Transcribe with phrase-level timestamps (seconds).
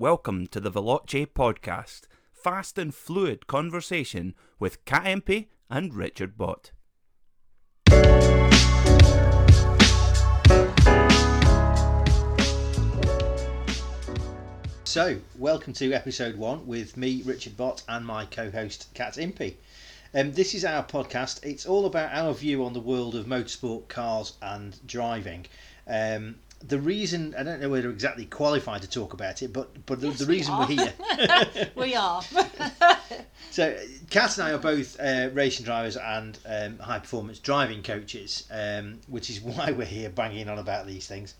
[0.00, 6.70] Welcome to the Veloce podcast, fast and fluid conversation with Kat Impey and Richard Bott.
[14.84, 19.58] So, welcome to episode one with me, Richard Bott, and my co host, Kat Impey.
[20.14, 21.44] Um, this is our podcast.
[21.44, 25.44] It's all about our view on the world of motorsport, cars, and driving.
[25.86, 26.36] Um,
[26.66, 30.08] the reason I don't know whether exactly qualified to talk about it, but but the,
[30.08, 30.84] Yes, the reason we are
[31.46, 31.70] here.
[31.74, 32.22] we are.
[33.50, 33.76] So,
[34.10, 39.00] Kat and I are both uh, racing drivers and um, high performance driving coaches, um,
[39.08, 41.34] which is why we're here banging on about these things.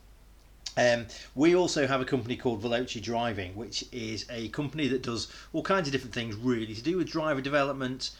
[0.76, 5.28] Um, we also have a company called Veloce Driving, which is a company that does
[5.52, 8.10] all kinds of different things, really, to do with driver development.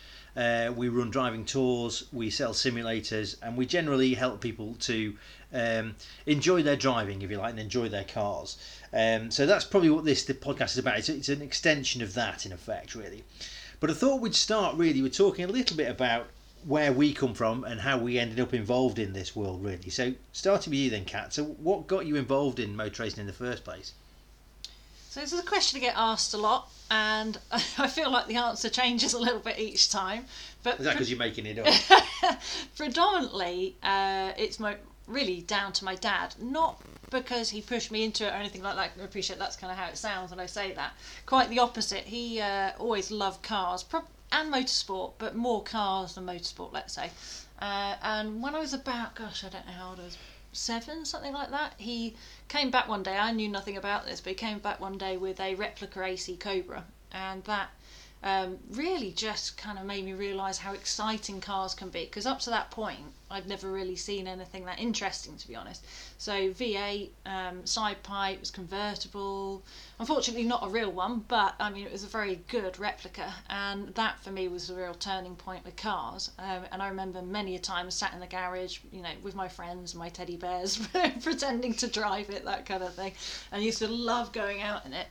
[0.40, 5.14] Uh, we run driving tours, we sell simulators, and we generally help people to
[5.52, 5.94] um,
[6.24, 8.56] enjoy their driving, if you like, and enjoy their cars.
[8.90, 10.96] Um, so that's probably what this the podcast is about.
[10.96, 13.22] It's, it's an extension of that, in effect, really.
[13.80, 16.28] But I thought we'd start really with talking a little bit about
[16.65, 19.90] where we come from and how we ended up involved in this world, really.
[19.90, 21.34] So, starting with you then, Kat.
[21.34, 23.93] So, what got you involved in motor racing in the first place?
[25.10, 28.36] So this is a question I get asked a lot, and I feel like the
[28.36, 30.26] answer changes a little bit each time.
[30.62, 32.38] But Is that because you're making it up?
[32.76, 34.76] predominantly, uh, it's mo-
[35.08, 36.36] really down to my dad.
[36.40, 38.92] Not because he pushed me into it or anything like that.
[39.00, 40.92] I appreciate that's kind of how it sounds when I say that.
[41.26, 42.04] Quite the opposite.
[42.04, 47.10] He uh, always loved cars prob- and motorsport, but more cars than motorsport, let's say.
[47.60, 50.16] Uh, and when I was about, gosh, I don't know how old I was,
[50.52, 52.16] seven, something like that, he
[52.48, 53.16] came back one day.
[53.16, 56.37] I knew nothing about this, but he came back one day with a replica AC
[56.37, 57.70] Cobra, and that
[58.23, 62.04] um, really just kind of made me realise how exciting cars can be.
[62.04, 65.87] Because up to that point, I'd never really seen anything that interesting, to be honest.
[66.19, 69.62] So V8, um, side pipe, was convertible.
[69.99, 73.88] Unfortunately, not a real one, but I mean, it was a very good replica, and
[73.94, 76.31] that for me was a real turning point with cars.
[76.38, 79.49] Um, and I remember many a time sat in the garage, you know, with my
[79.49, 80.77] friends, my teddy bears,
[81.23, 83.12] pretending to drive it, that kind of thing.
[83.50, 85.06] And used to love going out in it.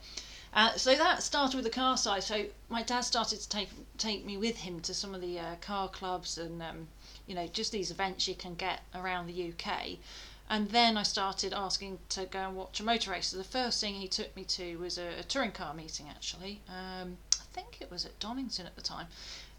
[0.52, 2.22] Uh, so that started with the car side.
[2.22, 3.68] So my dad started to take
[3.98, 6.88] take me with him to some of the uh, car clubs and um,
[7.26, 9.98] you know just these events you can get around the UK.
[10.48, 13.28] And then I started asking to go and watch a motor race.
[13.28, 16.06] So the first thing he took me to was a, a touring car meeting.
[16.08, 19.06] Actually, um, I think it was at Donington at the time,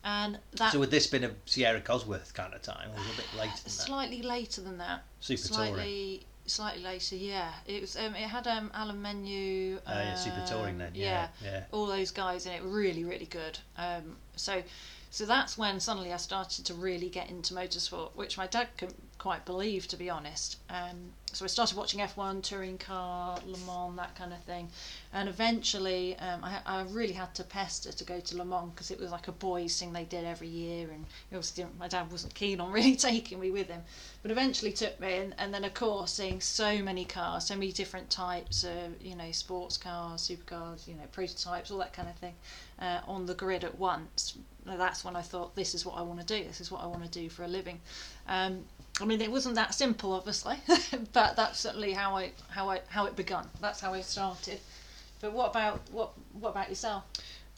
[0.04, 3.14] and that so, would this been a Sierra Cosworth kind of time, or was it
[3.14, 3.72] a bit later than that?
[3.72, 5.04] slightly later than that.
[5.22, 6.20] Super touring.
[6.52, 7.16] Slightly, later.
[7.16, 7.96] Yeah, it was.
[7.96, 9.80] Um, it had um, Alain Menu.
[9.88, 10.92] Oh, yeah, super touring um, then.
[10.94, 11.64] Yeah, yeah.
[11.72, 14.62] all those guys in it really really good um, so
[15.10, 19.02] so that's when suddenly I started to really get into motorsport which my dad couldn't
[19.18, 23.96] quite believe to be honest um, so I started watching F1 touring car Le Mans
[23.98, 24.70] that kind of thing.
[25.14, 28.92] And eventually um, I, I really had to pester to go to Le Mans because
[28.92, 32.34] it was like a boys thing they did every year and was, my dad wasn't
[32.34, 33.82] keen on really taking me with him.
[34.22, 37.72] But eventually took me and, and then of course seeing so many cars so many
[37.72, 42.16] different types of you know sports cars supercars you know prototypes all that kind of
[42.16, 42.36] thing
[42.80, 44.38] uh, on the grid at once.
[44.66, 46.44] That's when I thought this is what I want to do.
[46.44, 47.80] This is what I want to do for a living.
[48.28, 48.66] Um,
[49.02, 50.58] I mean it wasn't that simple obviously
[51.14, 54.60] but that's certainly how I how I how it begun that's how it started
[55.20, 57.04] but what about what what about yourself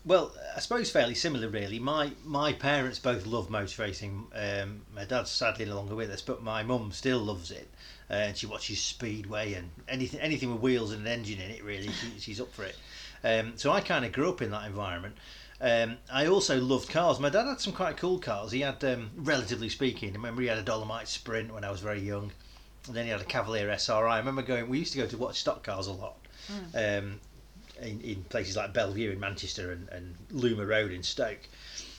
[0.05, 1.79] Well, I suppose fairly similar, really.
[1.79, 4.27] My my parents both love motor racing.
[4.35, 7.69] Um, my dad's sadly no longer with us, but my mum still loves it,
[8.09, 11.63] uh, and she watches Speedway and anything anything with wheels and an engine in it.
[11.63, 12.75] Really, she, she's up for it.
[13.23, 15.15] Um, so I kind of grew up in that environment.
[15.63, 17.21] Um, I also loved cars.
[17.21, 18.51] My dad had some quite cool cars.
[18.51, 21.79] He had, um, relatively speaking, I remember he had a Dolomite Sprint when I was
[21.79, 22.33] very young,
[22.87, 24.15] and then he had a Cavalier SRI.
[24.15, 24.67] I remember going.
[24.67, 26.17] We used to go to watch stock cars a lot.
[26.75, 27.21] Um,
[27.81, 31.47] in, in places like Belle Vue in Manchester and, and Loomer Road in Stoke.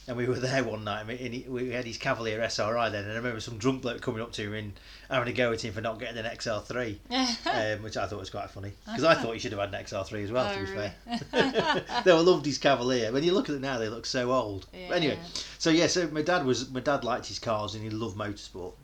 [0.06, 3.12] And we were there one night, and he, we had his Cavalier SRI then, and
[3.12, 4.72] I remember some drunk bloke coming up to him and
[5.10, 6.98] having a go at him for not getting an XR3,
[7.78, 9.82] um, which I thought was quite funny because I thought he should have had an
[9.82, 10.46] XR3 as well.
[10.46, 10.92] Oh, to be really?
[11.30, 13.12] fair, they all loved his Cavalier.
[13.12, 14.66] When you look at it now, they look so old.
[14.88, 15.18] But anyway,
[15.58, 18.74] so yeah, so my dad was my dad liked his cars and he loved motorsport.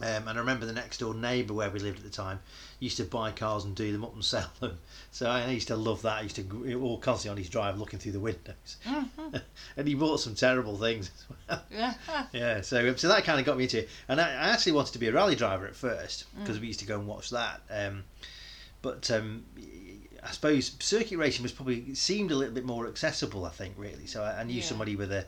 [0.00, 2.40] Um, and I remember the next door neighbour where we lived at the time
[2.80, 4.78] used to buy cars and do them up and sell them.
[5.10, 6.18] So I used to love that.
[6.18, 8.76] I used to all constantly on his drive looking through the windows.
[9.76, 11.62] and he bought some terrible things as well.
[11.70, 11.94] yeah
[12.32, 13.88] Yeah, so so that kind of got me into it.
[14.08, 16.80] And I, I actually wanted to be a rally driver at first because we used
[16.80, 17.62] to go and watch that.
[17.70, 18.04] Um,
[18.82, 19.44] but um,
[20.22, 23.46] I suppose circuit racing was probably seemed a little bit more accessible.
[23.46, 24.06] I think really.
[24.06, 24.62] So I, I knew Yeah.
[24.64, 25.24] somebody with a,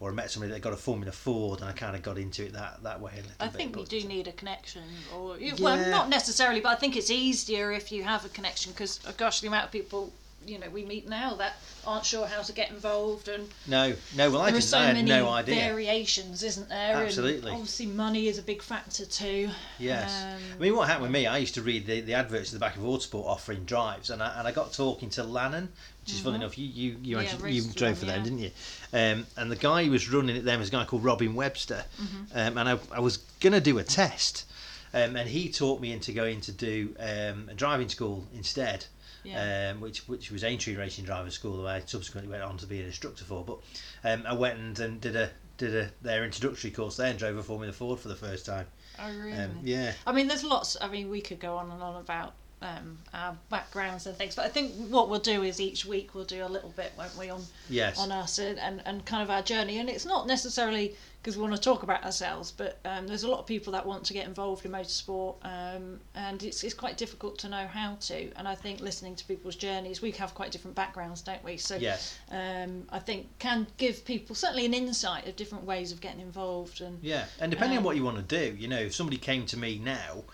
[0.00, 2.44] or I met somebody that got a Formula Ford, and I kind of got into
[2.46, 3.54] it that that way a little I bit.
[3.54, 4.82] think you but- do need a connection,
[5.14, 8.72] or you, well, not necessarily, but I think it's easier if you have a connection
[8.72, 10.12] because, gosh, the amount of people
[10.46, 11.52] you know we meet now that
[11.86, 14.30] aren't sure how to get involved and No, no.
[14.30, 15.54] Well, I there are so I had many no idea.
[15.56, 16.96] variations, isn't there?
[16.96, 17.50] And Absolutely.
[17.50, 19.50] obviously, money is a big factor too.
[19.78, 20.10] Yes.
[20.24, 22.54] Um, I mean, what happened with me, I used to read the, the adverts at
[22.54, 25.68] the back of Autosport offering drives, and I, and I got talking to Lanan,
[26.10, 26.58] which is funny enough.
[26.58, 27.10] You you, you, Mm-hmm.
[27.10, 28.24] Yeah, actually, you drove for them, yeah.
[28.24, 28.50] didn't you?
[28.92, 31.84] Um, and the guy who was running it then was a guy called Robin Webster.
[32.00, 32.38] Mm-hmm.
[32.38, 34.46] Um, and I, I was going to do a test,
[34.92, 38.86] um, and he taught me into going to do um, a driving school instead.
[39.22, 39.70] Yeah.
[39.72, 42.80] Um, which which was Aintree Racing Driver School, that I subsequently went on to be
[42.80, 43.44] an instructor for.
[43.44, 43.58] But
[44.02, 47.36] um, I went and, and did a did a their introductory course there and drove
[47.36, 48.66] a Formula Ford for the first time.
[48.98, 49.34] oh really?
[49.34, 50.78] Um, yeah, I mean, there's lots.
[50.80, 54.44] I mean, we could go on and on about um, our backgrounds and things, but
[54.44, 57.30] I think what we'll do is each week we'll do a little bit, won't we,
[57.30, 59.78] on yes, on us and, and, and kind of our journey.
[59.78, 63.28] And it's not necessarily because we want to talk about ourselves, but um, there's a
[63.28, 66.96] lot of people that want to get involved in motorsport, um, and it's, it's quite
[66.96, 68.30] difficult to know how to.
[68.36, 71.58] And I think listening to people's journeys, we have quite different backgrounds, don't we?
[71.58, 72.18] So yes.
[72.30, 76.80] um, I think can give people certainly an insight of different ways of getting involved.
[76.80, 79.18] And Yeah, and depending on Um, what you want to do, you know, if somebody
[79.18, 80.24] came to me now,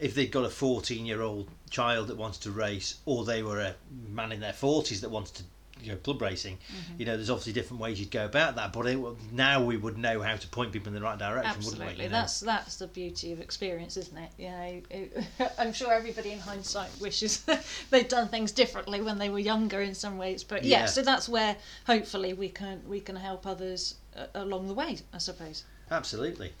[0.00, 3.60] if they'd got a 14 year old child that wanted to race, or they were
[3.60, 3.74] a
[4.08, 5.42] man in their 40s that wanted to
[5.82, 7.00] you know, club racing, Mm-hmm.
[7.00, 8.70] you know, there's obviously different ways you'd go about that.
[8.70, 8.98] But it,
[9.32, 11.84] now we would know how to point people in the right direction, wouldn't we?
[11.86, 12.16] Absolutely, you know?
[12.18, 14.30] that's that's the beauty of experience, isn't it?
[14.36, 15.24] You know, it,
[15.58, 17.46] I'm sure everybody in hindsight wishes
[17.90, 20.44] they'd done things differently when they were younger in some ways.
[20.44, 20.86] But yeah, Yeah.
[20.86, 21.56] so that's where
[21.86, 25.64] hopefully we can we can help others uh, along the way, I suppose.
[25.90, 26.52] Absolutely.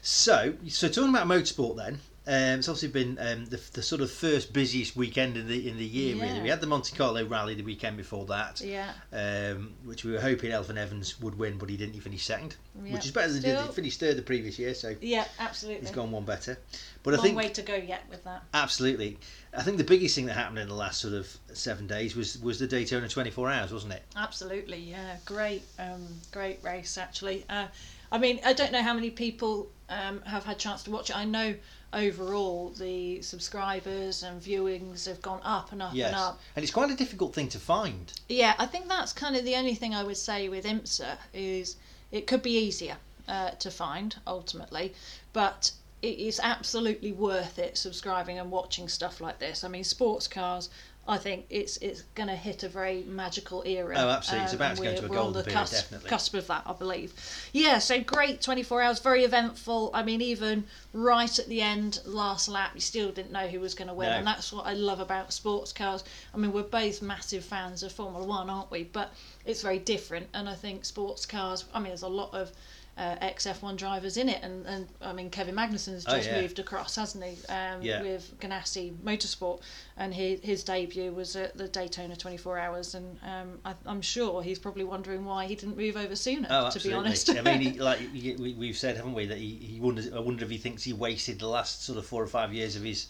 [0.00, 4.10] So, so talking about motorsport then, um, it's obviously been um, the, the sort of
[4.10, 6.16] first busiest weekend in the in the year.
[6.16, 8.60] Really, we had the Monte Carlo Rally the weekend before that.
[8.62, 11.92] Yeah, um, which we were hoping Elfyn Evans would win, but he didn't.
[11.94, 12.94] He finished second, Yeah.
[12.94, 13.68] which is better than he Still- did.
[13.68, 15.82] He finished third the previous year, so yeah, absolutely.
[15.86, 16.58] he's gone one better.
[17.02, 18.42] But I think way to go yet with that.
[18.54, 19.18] absolutely,
[19.54, 22.38] I think the biggest thing that happened in the last sort of seven days was
[22.38, 24.02] was the Daytona 24 Hours, wasn't it?
[24.16, 27.44] Absolutely, yeah, great, um, great race actually.
[27.50, 27.66] Uh,
[28.10, 31.16] I mean, I don't know how many people um, have had chance to watch it.
[31.16, 31.54] I know
[31.92, 36.40] overall the subscribers and viewings have gone up and up Yes, and up.
[36.56, 38.12] and it's quite a difficult thing to find.
[38.28, 41.76] Yeah, I think that's kind of the only thing I would say with IMSA is
[42.10, 42.96] it could be easier
[43.28, 44.94] uh, to find ultimately,
[45.32, 45.70] but
[46.02, 49.64] it is absolutely worth it subscribing and watching stuff like this.
[49.64, 50.68] I mean, sports cars.
[51.06, 53.94] I think it's it's going to hit a very magical era.
[53.98, 54.44] Oh, absolutely.
[54.44, 56.08] It's um, about to go we're- a on golden the period, cusp, definitely.
[56.10, 57.12] cusp of that, I believe.
[57.52, 59.90] Yeah, so great 24 hours, very eventful.
[59.92, 60.64] I mean, even
[60.94, 64.08] right at the end, last lap, you still didn't know who was going to win,
[64.08, 64.16] No.
[64.16, 66.04] and that's what I love about sports cars.
[66.32, 68.84] I mean, we're both massive fans of Formula One, aren't we?
[68.84, 69.12] But
[69.44, 71.66] it's very different, and I think sports cars.
[71.74, 72.50] I mean, there's a lot of
[72.96, 76.28] uh, ex F1 drivers in it, and, and I mean, Kevin Magnussen has Oh, just
[76.28, 76.40] yeah.
[76.40, 77.36] moved across, hasn't he?
[77.52, 78.02] Um, Yeah.
[78.02, 79.60] With Ganassi Motorsport,
[79.96, 84.42] and his, his debut was at the Daytona 24 Hours, and um, I, I'm sure
[84.42, 86.46] he's probably wondering why he didn't move over sooner.
[86.50, 86.90] Oh, to absolutely.
[86.90, 90.12] be honest, I mean, he, like we, we've said, haven't we, that he, he wonders.
[90.12, 92.76] I wonder if he thinks he wasted the last sort of four or five years
[92.76, 93.08] of his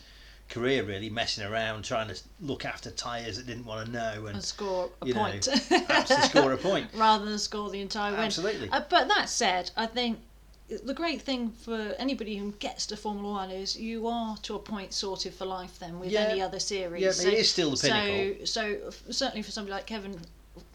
[0.49, 4.37] career really messing around trying to look after tyres that didn't want to know and
[4.37, 5.43] and score a you point.
[5.43, 5.59] to
[6.29, 6.87] score a point.
[6.95, 8.21] rather than score the entire win.
[8.21, 8.69] Absolutely.
[8.71, 10.19] Uh, but that said, I think
[10.85, 14.59] the great thing for anybody who gets to Formula One is you are to a
[14.59, 16.21] point sorted for life then with Yeah.
[16.21, 17.03] any other series.
[17.03, 18.47] Yeah, but it is still the so, pinnacle.
[18.47, 20.19] So, f- certainly for somebody like Kevin,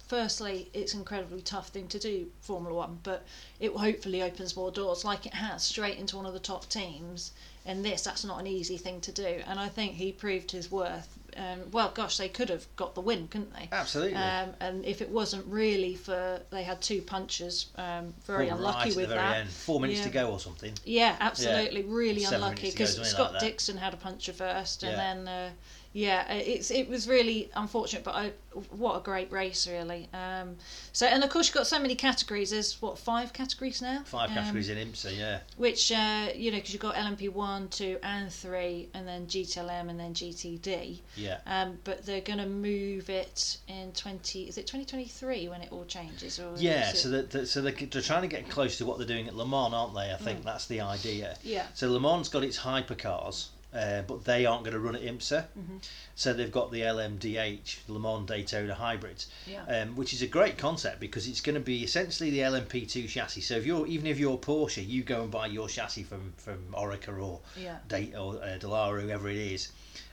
[0.07, 3.25] firstly, it's an incredibly tough thing to do, Formula One, but
[3.59, 7.31] it hopefully opens more doors like it has straight into one of the top teams.
[7.69, 9.41] And this, that's not an easy thing to do.
[9.47, 11.07] And I think he proved his worth.
[11.37, 13.69] Um, well, gosh, they could have got the win, couldn't they?
[13.71, 14.15] Absolutely.
[14.15, 18.89] Um, and if it wasn't really for they had two punches, um, very Right unlucky
[18.89, 19.37] at with that.
[19.37, 19.49] end.
[19.49, 20.73] Four minutes to go or something.
[20.83, 23.41] Yeah, absolutely, really Seven unlucky minutes to go, because Scott like.
[23.41, 24.97] Dixon had a puncher first, and Yeah.
[24.97, 25.49] then uh,
[25.91, 28.31] yeah, it's it was really unfortunate, but I,
[28.69, 30.07] what a great race, really.
[30.13, 30.55] Um,
[30.93, 32.51] so and of course you've got so many categories.
[32.51, 34.03] There's what five categories now?
[34.05, 35.39] Five Um, categories in IMSA, yeah.
[35.57, 39.89] which uh, you know because you've got LMP one, two, and three, and then GTLM,
[39.89, 40.99] and then GTD.
[41.15, 41.39] Yeah.
[41.47, 44.43] Um, but they're going to move it in 20.
[44.43, 46.39] Is it 2023 when it all changes?
[46.39, 48.99] Or Yeah, it- so that that- so they're, they're trying to get close to what
[48.99, 50.11] they're doing at Le Mans, aren't they?
[50.13, 51.35] I think that's the idea.
[51.43, 51.65] Yeah.
[51.73, 55.45] So Le Mans got its hypercars, uh, but they aren't going to run at IMSA.
[55.57, 55.77] Mm-hmm.
[56.15, 59.63] So they've got the LMDH, Le Mans Daytona hybrids, Yeah.
[59.65, 63.41] um, which is a great concept because it's going to be essentially the LMP2 chassis.
[63.41, 66.57] So if you're even if you're Porsche, you go and buy your chassis from from
[66.73, 67.77] Oreca or Yeah.
[67.87, 69.71] Date or uh, Dallara, whoever it is.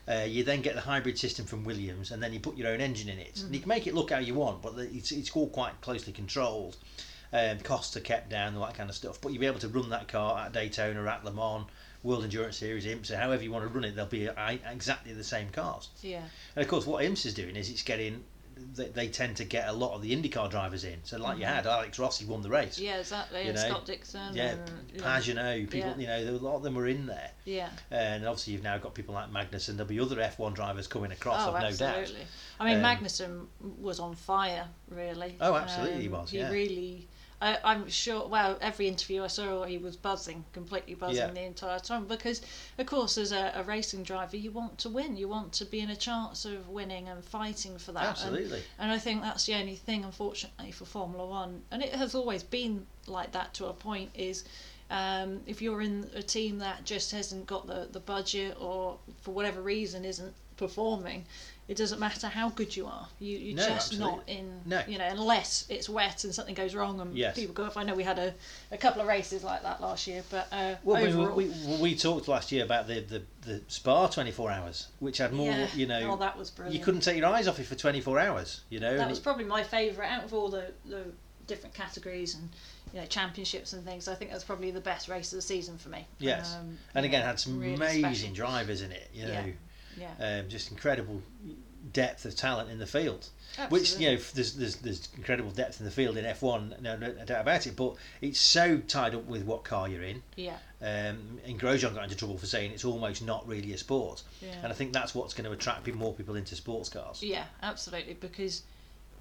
[0.09, 2.79] Uh, you then get the hybrid system from Williams, and then you put your own
[2.79, 3.33] engine in it.
[3.35, 3.45] Mm-hmm.
[3.47, 6.13] And you can make it look how you want, but it's it's all quite closely
[6.13, 6.77] controlled.
[7.33, 9.19] Um, costs are kept down, all that kind of stuff.
[9.19, 11.65] But you'll be able to run that car at Daytona, at Le Mans,
[12.03, 13.95] World Endurance Series, IMSA, however you want to run it.
[13.95, 15.89] They'll be uh, exactly the same cars.
[16.01, 16.21] Yeah.
[16.55, 18.23] And of course, what IMSA is doing is it's getting
[18.75, 20.97] they, they tend to get a lot of the IndyCar drivers in.
[21.03, 21.47] So like you Mhm.
[21.53, 22.79] had Alex Rossi won the race.
[22.79, 23.45] Yeah, exactly.
[23.45, 24.35] You know, Scott Dixon.
[24.35, 25.97] Yeah, and, you Pagenaud, people, Yeah.
[25.97, 27.69] you know, there a lot of them were in there, Yeah.
[27.91, 31.11] and obviously you've now got people like Magnus, and there'll be other F1 drivers coming
[31.11, 32.15] across, oh, I've no absolutely.
[32.15, 32.25] doubt.
[32.59, 33.47] I mean, Um, Magnussen
[33.79, 35.35] was on fire, really.
[35.39, 36.49] Oh, absolutely he Um, was, He yeah.
[36.49, 37.07] really.
[37.39, 38.27] I, I'm sure.
[38.27, 41.31] Well, every interview I saw, he was buzzing, completely buzzing Yeah.
[41.31, 42.05] the entire time.
[42.05, 42.41] Because,
[42.79, 45.15] of course, as a, a racing driver, you want to win.
[45.17, 47.99] You want to be in a chance of winning and fighting for that.
[48.01, 48.63] And- Absolutely.
[48.79, 52.41] And I think that's the only thing, unfortunately, for Formula One, and it has always
[52.41, 54.09] been like that to a point.
[54.15, 54.43] Is
[54.89, 59.31] um, if you're in a team that just hasn't got the the budget or for
[59.31, 61.23] whatever reason isn't performing,
[61.67, 63.07] it doesn't matter how good you are.
[63.19, 64.61] You you're No, just not in.
[64.65, 64.81] No.
[64.87, 67.35] You know, unless it's wet and something goes wrong and Yes.
[67.35, 67.75] people go off.
[67.75, 68.33] I know we had a,
[68.71, 71.81] a couple of races like that last year, but uh, Well, we, overall, we, we,
[71.81, 75.67] we talked last year about the, the, the Spa 24 hours, which had more, yeah,
[75.75, 76.77] you know, oh, that was brilliant.
[76.79, 78.91] you couldn't take your eyes off it for 24 hours, you know.
[78.91, 81.03] that and was probably my favourite out of all the, the
[81.47, 82.49] different categories and
[82.93, 84.07] you know championships and things.
[84.07, 86.07] I think that's probably the best race of the season for me.
[86.19, 86.55] Yes.
[86.55, 88.33] Um, and again, know, had some really amazing special.
[88.33, 89.45] drivers in it, you know, Yeah.
[89.97, 91.21] Yeah, um, just incredible
[91.93, 93.29] depth of talent in the field.
[93.69, 97.11] Which you know, there's, there's there's incredible depth in the field in F1, no, no
[97.25, 97.75] doubt about it.
[97.75, 100.21] But it's so tied up with what car you're in.
[100.35, 104.23] yeah, Um, and Grosjean got into trouble for saying it's almost not really a sport,
[104.41, 104.49] yeah.
[104.61, 107.23] and I think that's what's going to attract more people into sports cars.
[107.23, 108.13] Yeah, absolutely.
[108.15, 108.63] Because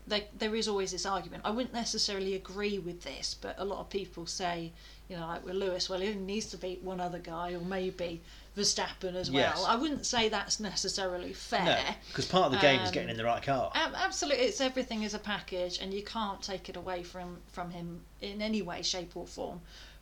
[0.07, 1.43] there, there is always this argument.
[1.47, 4.73] I wouldn't necessarily agree with this, but a lot of people say,
[5.09, 8.21] you know, like with Lewis, well, he needs to beat one other guy, or maybe
[8.57, 9.43] Verstappen as well.
[9.43, 9.65] Yes.
[9.67, 11.65] I wouldn't say that's necessarily fair.
[11.65, 13.71] No, because part of the game is Um, getting in the right car.
[13.75, 17.71] Ab- Absolutely, it's everything is a package, and you can't take it away from from
[17.71, 19.61] him in any way, shape, or form.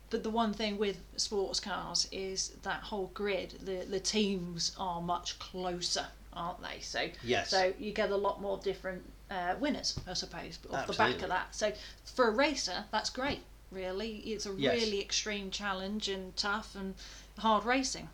[0.09, 3.59] But the one thing with sports cars is that whole grid.
[3.63, 6.79] The the teams are much closer, aren't they?
[6.79, 7.49] So Yes.
[7.49, 11.29] so you get a lot more different uh, winners, I suppose, off the back of
[11.29, 11.53] that.
[11.55, 11.73] So
[12.05, 13.41] for a racer, that's great.
[13.71, 14.79] Really, it's a Yes.
[14.79, 16.93] really extreme challenge and tough and
[17.39, 18.07] hard racing.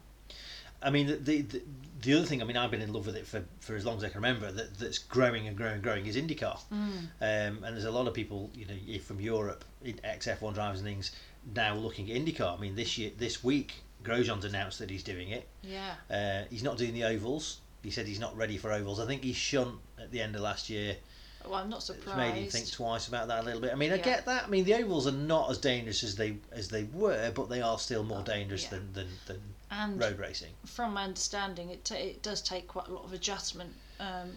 [0.81, 1.61] I mean, the, the the
[2.01, 2.41] the other thing.
[2.41, 4.17] I mean, I've been in love with it for, for as long as I can
[4.21, 4.51] remember.
[4.51, 6.59] That that's growing and growing and growing is IndyCar.
[6.73, 6.73] Mm.
[6.73, 9.63] Um, and there's a lot of people, you know, from Europe,
[10.03, 11.11] ex F1 drivers and things,
[11.55, 12.57] now looking at IndyCar.
[12.57, 13.73] I mean, this year, this week,
[14.03, 15.47] Grosjean's announced that he's doing it.
[15.61, 15.93] Yeah.
[16.09, 17.59] Uh, he's not doing the ovals.
[17.83, 18.99] He said he's not ready for ovals.
[18.99, 20.95] I think he shunt at the end of last year.
[21.43, 22.17] Well, I'm not It's surprised.
[22.17, 23.71] made him think twice about that a little bit.
[23.71, 24.03] I mean, I Yeah.
[24.03, 24.43] get that.
[24.43, 27.61] I mean, the ovals are not as dangerous as they as they were, but they
[27.61, 28.69] are still more Oh, dangerous yeah.
[28.69, 30.51] than, than, than and road racing.
[30.65, 33.73] from my understanding, it ta it does take quite a lot of adjustment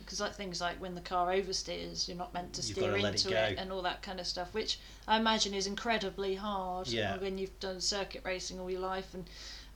[0.00, 3.14] because like things like when the car oversteers, you're not meant to You've steer let
[3.14, 6.88] it into it, and all that kind of stuff, which I imagine is incredibly hard
[6.88, 7.16] Yeah.
[7.18, 9.14] when you've done circuit racing all your life.
[9.14, 9.24] And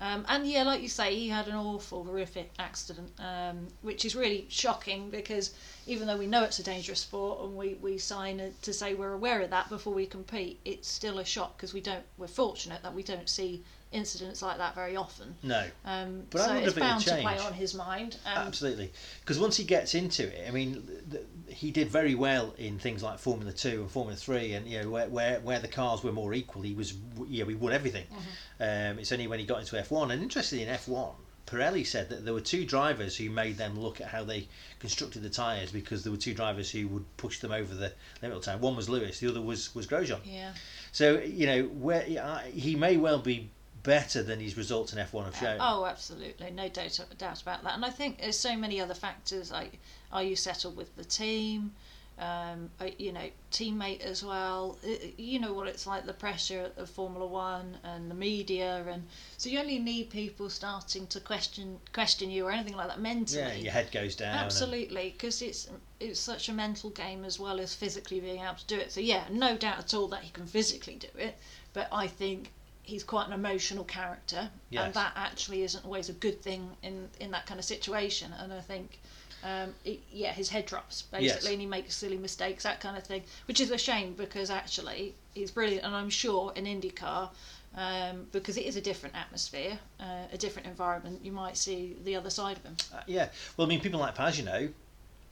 [0.00, 4.15] um, and yeah, like you say, he had an awful, horrific accident, um, which is
[4.15, 5.55] really shocking because
[5.88, 8.95] even though we know it's a dangerous sport and we, we sign it to say
[8.95, 12.05] we're aware of that before we compete, it's still a shock because we don't.
[12.17, 15.35] We're fortunate that we don't see incidents like that very often.
[15.42, 18.18] No, Um, But so wonder it's bound to play on his mind.
[18.26, 18.92] Um, absolutely.
[19.21, 23.02] Because once he gets into it, I mean, th- he did very well in things
[23.02, 26.12] like Formula Two and Formula Three, and you know where where, where the cars were
[26.12, 26.95] more equal, he was
[27.28, 28.04] yeah we won everything.
[28.04, 28.92] Mm-hmm.
[28.92, 31.14] Um, it's only when he got into F one, and interestingly in F one.
[31.47, 34.47] Pirelli said that there were two drivers who made them look at how they
[34.80, 37.90] constructed the tyres because there were two drivers who would push them over the
[38.21, 38.61] limit the time.
[38.61, 40.21] One was Lewis, the other was was Grosjean.
[40.26, 40.52] yeah.
[40.92, 43.49] So you know where uh, he may well be
[43.82, 45.58] better than his results in F one have shown.
[45.61, 47.75] Oh, absolutely, no doubt, doubt about that.
[47.75, 49.78] And I think there's so many other factors like,
[50.12, 51.73] are you settled with the team?
[52.20, 54.76] Um, uh, you know, teammate as well.
[54.85, 59.06] Uh, You know what it's like the pressure of Formula One and the media, and
[59.37, 63.40] so you only need people starting to question question you or anything like that mentally.
[63.42, 64.35] yeah, your head goes down.
[64.35, 65.70] Absolutely, because it's
[66.00, 68.90] it's such a mental game as well as physically being able to do it.
[68.90, 71.38] So yeah, no doubt at all that he can physically do it,
[71.73, 72.50] but I think
[72.88, 74.85] he's quite an emotional character, Yes.
[74.87, 78.33] and that actually isn't always a good thing in in that kind of situation.
[78.40, 78.99] And I think.
[79.45, 81.52] Um, it, yeah, his head drops basically, Yes.
[81.52, 85.14] and he makes silly mistakes, that kind of thing, which is a shame because actually
[85.33, 87.30] he's brilliant, and I'm sure in IndyCar,
[87.76, 92.16] um, because it is a different atmosphere, uh, a different environment, you might see the
[92.16, 92.76] other side of him.
[92.92, 94.73] Uh, yeah, well, I mean, people like Pagenaud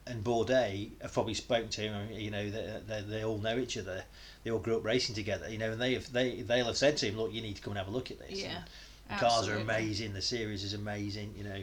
[0.07, 2.11] and Bourdais have probably spoken to him.
[2.13, 4.05] You know, they, they, they all know each other.
[4.45, 5.49] They all grew up racing together.
[5.51, 7.63] You know, and they have they they'll have said to him, "Look, you need to
[7.63, 8.59] come and have a look at this." Yeah,
[9.11, 10.13] And the cars are amazing.
[10.13, 11.35] The series is amazing.
[11.37, 11.63] You know,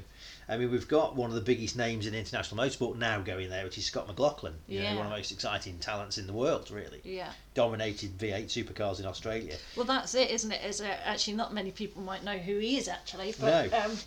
[0.50, 3.64] I mean, we've got one of the biggest names in international motorsport now going there,
[3.64, 4.56] which is Scott McLaughlin.
[4.68, 4.96] You know, Yeah.
[4.96, 6.70] one of the most exciting talents in the world.
[6.70, 7.32] Really Yeah.
[7.54, 9.56] dominated V8 supercars in Australia.
[9.78, 10.62] Well, that's it, isn't it?
[10.66, 13.78] Is uh, actually not many people might know who he is actually, but No.
[13.86, 13.98] um,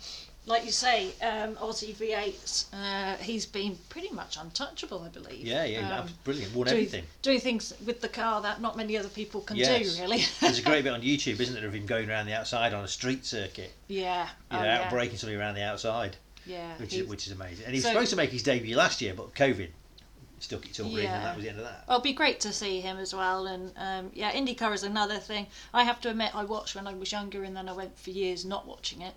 [0.47, 5.45] like you say, um, Aussie V8s, uh, he's been pretty much untouchable, I believe.
[5.45, 6.55] Yeah, yeah, Um, brilliant.
[6.55, 7.03] Won doing, everything.
[7.21, 9.95] doing things with the car that not many other people can Yes.
[9.97, 10.23] do, really.
[10.39, 12.85] There's a great bit on YouTube, isn't there, of him going around the outside on
[12.85, 14.23] a street circuit, yeah.
[14.23, 14.83] you oh, know, yeah.
[14.85, 16.77] out breaking something around the outside, Yeah.
[16.77, 17.65] which is which is amazing.
[17.65, 19.69] And he was So- supposed to make his debut last year, but COVID
[20.39, 21.01] stuck it till yeah.
[21.01, 21.15] Yeah.
[21.15, 21.83] and that was the end of that.
[21.89, 23.47] Well, it'd be great to see him as well.
[23.47, 25.47] And um, yeah, IndyCar is another thing.
[25.73, 28.11] I have to admit, I watched when I was younger, and then I went for
[28.11, 29.13] years not watching it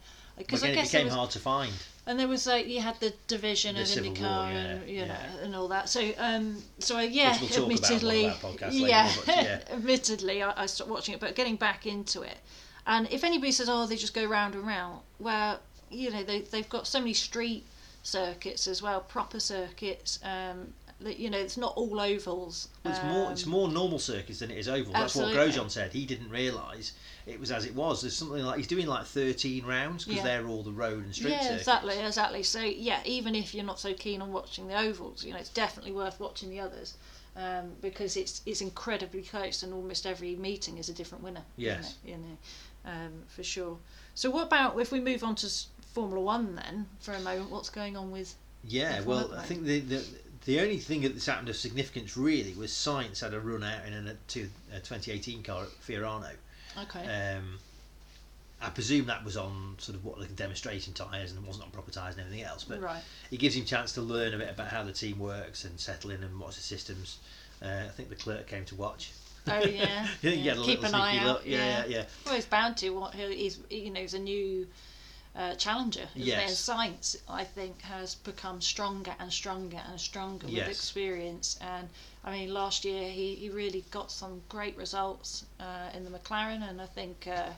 [0.46, 1.72] because I it became was, hard to find.
[2.06, 4.92] and there was like you had the division The of Civil IndyCar War, and yeah,
[4.92, 5.44] you know yeah.
[5.44, 5.88] and all that.
[5.88, 8.86] So um, so uh, yeah, we'll talk about on admittedly, one of our podcasts later
[8.88, 9.60] yeah, on, yeah.
[9.72, 12.38] admittedly, I, I stopped watching it, but getting back into it.
[12.86, 16.40] And if anybody says, "Oh, they just go round and round," well, you know, they
[16.40, 17.66] they've got so many street
[18.02, 20.18] circuits as well, proper circuits.
[20.22, 20.72] Um,
[21.04, 22.68] you know, it's not all ovals.
[22.84, 24.92] Well, it's more it's Um, more normal circuits than it is oval.
[24.92, 25.34] That's what.
[25.34, 25.92] Grosjean said.
[25.92, 26.92] He didn't realise
[27.26, 28.02] it was as it was.
[28.02, 30.40] There's something like he's doing like 13 rounds because Yeah.
[30.40, 31.60] they're all the road and street yeah, circuits.
[31.62, 32.42] exactly, exactly.
[32.42, 35.48] So yeah, even if you're not so keen on watching the ovals, you know, it's
[35.50, 36.94] definitely worth watching the others.
[37.36, 41.44] Um, because it's it's incredibly close, and almost every meeting is a different winner.
[41.56, 41.94] Yes.
[42.04, 43.78] you know, um, for sure.
[44.16, 45.48] So what about if we move on to
[45.94, 47.50] Formula One then for a moment?
[47.50, 48.34] What's going on with?
[48.64, 50.04] Yeah, F1, well, I think the, the
[50.44, 53.92] the only thing that's happened of significance really was Sainz had a run out in
[53.92, 56.30] a, a 2018 car at Fiorano.
[56.82, 57.36] Okay.
[57.36, 57.58] Um,
[58.62, 61.70] I presume that was on sort of what like demonstration tyres and it wasn't on
[61.70, 62.64] proper tyres and everything else.
[62.64, 63.02] But right.
[63.30, 65.78] it gives him a chance to learn a bit about how the team works and
[65.80, 67.18] settle in and what's the systems.
[67.62, 69.12] Uh, I think Leclerc came to watch.
[69.46, 70.06] Oh yeah.
[70.22, 70.54] Yeah.
[70.54, 71.26] Keep an eye out.
[71.26, 71.42] look.
[71.46, 72.04] Yeah, yeah, yeah.
[72.26, 72.90] Well, he's bound to.
[72.90, 74.66] What he's you know he's a new
[75.36, 76.08] uh, challenger.
[76.14, 76.66] Yes.
[76.66, 76.72] He?
[76.72, 80.68] And Sainz, I think, has become stronger and stronger and stronger Yes.
[80.68, 81.58] with experience.
[81.60, 81.88] And
[82.24, 86.68] I mean, last year he, he really got some great results uh, in the McLaren,
[86.68, 87.26] and I think.
[87.26, 87.50] Uh,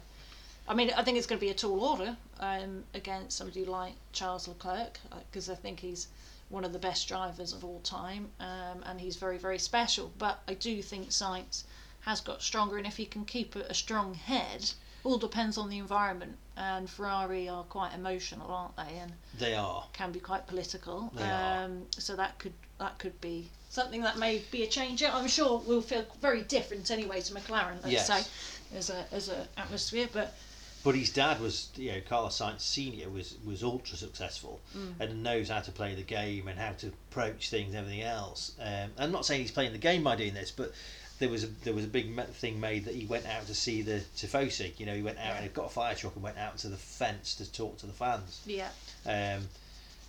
[0.69, 3.95] I mean, I think it's going to be a tall order um, against somebody like
[4.13, 6.07] Charles Leclerc because I think he's
[6.51, 10.13] one of the best drivers of all time, um, and he's very, very special.
[10.19, 11.65] But I do think Sainz
[12.03, 14.71] has got stronger, and if he can keep a, a strong head,
[15.03, 16.37] all depends on the environment.
[16.57, 18.99] And Ferrari are quite emotional, aren't they?
[18.99, 19.85] And They are.
[19.95, 21.11] can be quite political.
[21.15, 21.65] They are.
[21.65, 25.03] um, so that could that could be something that may be a change.
[25.03, 27.77] I'm sure will feel very different anyway to McLaren.
[27.83, 28.07] Let's Yes.
[28.07, 30.35] say as a as a atmosphere, but
[30.85, 34.95] But his dad was, you know, Carlos Sainz Senior was was ultra successful Mm.
[35.01, 38.53] and knows how to play the game and how to approach things, and everything else.
[38.61, 40.73] Um, I'm not saying he's playing the game by doing this, but
[41.23, 43.81] there was a there was a big thing made that he went out to see
[43.81, 44.73] the Tifosi.
[44.81, 46.77] You know, he went out and got a fire truck and went out to the
[46.77, 48.41] fence to talk to the fans.
[48.45, 48.71] yeah.
[49.07, 49.47] Um,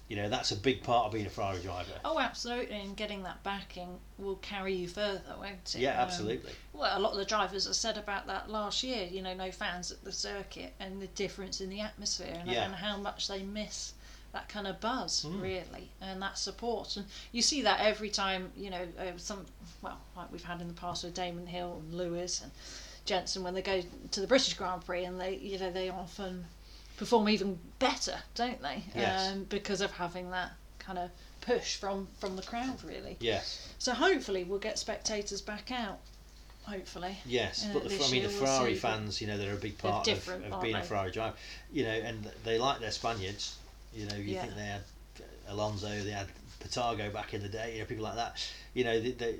[0.10, 1.92] you know, that's a big part of being a Ferrari driver.
[2.04, 5.80] Oh, absolutely, and getting that backing will carry you further, won't it?
[5.80, 6.52] Yeah, Um, absolutely.
[6.74, 9.06] well, a lot of the drivers have said about that last year.
[9.10, 12.66] You know, no fans at the circuit and the difference in the atmosphere and, Yeah.
[12.66, 13.94] and how much they miss
[14.34, 15.42] that kind of buzz, Mm.
[15.42, 16.98] really, and that support.
[16.98, 18.52] And you see that every time.
[18.58, 19.46] You know, uh, some
[19.82, 22.52] well, like we've had in the past with Damon Hill and Lewis and
[23.06, 26.46] Jensen when they go to the British Grand Prix, and they, you know, they often
[26.98, 28.84] perform even better, don't they?
[28.96, 29.32] Yes.
[29.32, 31.10] Um, because of having that kind of
[31.42, 33.18] push from from the crowd, really.
[33.20, 36.00] Yes, So hopefully we'll get spectators back out.
[36.64, 37.18] Hopefully.
[37.26, 37.66] yes.
[37.66, 40.08] Uh, but the, I mean, the we'll Ferrari fans, you know, they're a big part
[40.08, 40.82] of, of being a?
[40.82, 41.36] Ferrari driver.
[41.74, 43.58] You know, and they like their Spaniards.
[43.96, 44.42] You know, you Yeah.
[44.44, 44.82] think they had
[45.48, 46.28] Alonso, they had
[46.60, 47.74] Portago back in the day.
[47.74, 48.44] You know, people like that.
[48.74, 49.36] You know, they, they,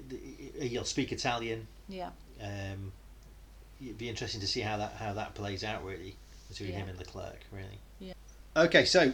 [0.60, 1.68] they, he'll speak Italian.
[1.90, 2.10] Yeah.
[2.42, 2.92] Um,
[3.82, 6.16] it'd be interesting to see how that how that plays out really
[6.50, 6.78] between Yeah.
[6.80, 7.40] him and Leclerc.
[7.52, 7.80] Really.
[8.00, 8.14] Yeah.
[8.56, 9.14] Okay, so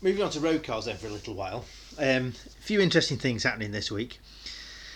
[0.00, 1.64] moving on to road cars then for a little while.
[1.98, 4.20] Um, a few interesting things happening this week.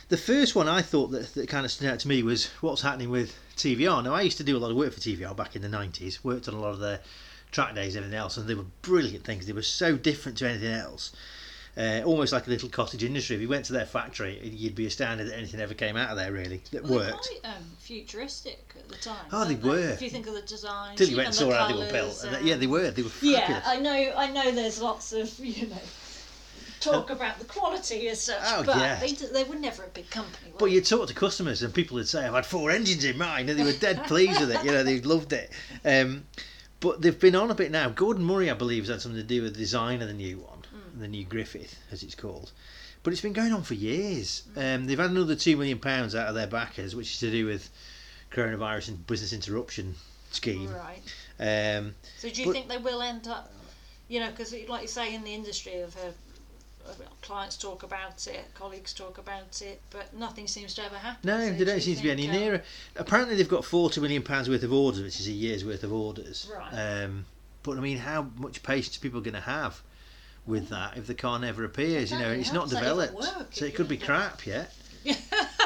[0.09, 2.83] The first one I thought that, that kind of stood out to me was what's
[2.83, 4.05] happening with TVR.
[4.05, 6.23] Now I used to do a lot of work for TVR back in the nineties.
[6.23, 7.01] Worked on a lot of their
[7.53, 9.47] track days, and everything else, and they were brilliant things.
[9.47, 11.13] They were so different to anything else.
[11.75, 13.37] Uh, almost like a little cottage industry.
[13.37, 16.19] If you went to their factory, you'd be astounded that anything ever came out of
[16.19, 17.31] there really that Well, worked.
[17.41, 19.25] quite um, futuristic at the time.
[19.33, 19.79] Oh, they weren't were.
[19.93, 20.97] If you think of the design.
[20.97, 22.23] Till you went and saw how they were built.
[22.25, 22.91] And yeah, they were.
[22.91, 23.49] They were fabulous.
[23.49, 24.13] Yeah, I know.
[24.17, 24.51] I know.
[24.51, 25.77] There's lots of you know
[26.83, 28.97] talk about the quality as such, Oh, but yeah.
[28.97, 30.53] they, they were never a big company.
[30.59, 33.49] But you'd talk to customers and people would say, I've had four engines in mine,
[33.49, 34.65] and they were dead pleased with it.
[34.65, 35.51] You know, they loved it.
[35.85, 36.25] Um,
[36.83, 37.89] but they've been on a bit now.
[37.89, 40.39] Gordon Murray, I believe, has had something to do with the design of the new
[40.39, 40.59] one,
[40.99, 42.51] the new Griffith, as it's called.
[43.05, 44.43] But it's been going on for years.
[44.57, 47.47] Um, they've had another two million pounds out of their backers, which is to do
[47.47, 47.71] with
[48.33, 49.95] coronavirus and business interruption
[50.33, 50.71] scheme.
[50.75, 51.03] right.
[51.39, 53.53] Um, So do you But- think they will end up,
[54.09, 56.15] you know, because like you say in the industry of, uh, of
[57.23, 61.21] clients talk about it, colleagues talk about it, but nothing seems to ever happen.
[61.25, 62.63] No, So they do don't seem to be any um, nearer.
[62.97, 65.93] Apparently, they've got forty million pounds worth of orders, which is a year's worth of
[65.93, 66.51] orders.
[66.53, 67.03] Right.
[67.05, 67.27] Um,
[67.63, 69.81] but I mean, how much patience are people going to have
[70.47, 72.11] with that if the car never appears?
[72.11, 74.73] You know, it's not developed, work so it could be crap yet.
[75.05, 75.17] Yeah.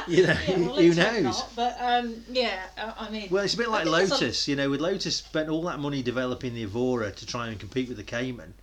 [0.08, 1.24] You know, Yeah, well, who knows?
[1.24, 2.60] not, But um, yeah,
[2.96, 4.46] I mean, Well, it's a bit like there's a- Lotus.
[4.46, 7.88] You know, with Lotus spent all that money developing the Evora to try and compete
[7.88, 8.54] with the Cayman.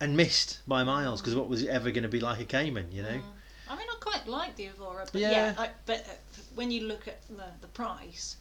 [0.00, 2.90] And missed by miles because what was it ever going to be like a Cayman?
[2.92, 3.20] You know.
[3.68, 5.30] I mean, I quite like the Evora, but Yeah.
[5.30, 8.36] yeah, I, but uh, when you look at the, the price,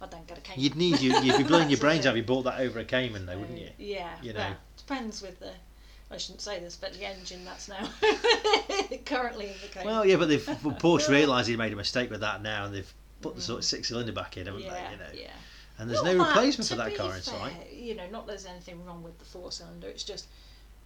[0.00, 0.62] I don't get a Cayman.
[0.62, 1.18] You'd need you.
[1.20, 3.38] You'd be blowing your brains out if you bought that over a Cayman, though, Uh,
[3.38, 3.70] wouldn't you?
[3.78, 4.38] Yeah, You know.
[4.40, 5.50] well, depends with the.
[6.10, 7.86] I shouldn't say this, but the engine that's now
[9.04, 9.86] currently in the Cayman.
[9.86, 10.44] Well, yeah, but they've
[10.80, 13.64] Porsche realised they made a mistake with that now, and they've put the sort of
[13.64, 14.92] six cylinder back in, haven't yeah, they?
[14.92, 15.30] You know, yeah.
[15.78, 17.52] and there's Not no that, replacement for that car fair, sight.
[17.72, 19.88] You know, not there's anything wrong with the four cylinder.
[19.88, 20.26] It's just